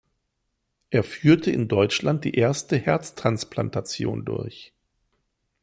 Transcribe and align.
Er 0.89 1.03
führte 1.03 1.51
in 1.51 1.67
Deutschland 1.67 2.25
die 2.25 2.33
erste 2.33 2.75
Herztransplantation 2.75 4.25
durch. 4.25 4.73